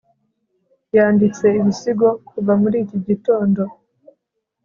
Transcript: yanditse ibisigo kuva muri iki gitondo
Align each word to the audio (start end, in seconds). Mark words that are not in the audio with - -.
yanditse 0.95 1.45
ibisigo 1.59 2.07
kuva 2.27 2.53
muri 2.61 2.77
iki 2.83 2.97
gitondo 3.07 3.61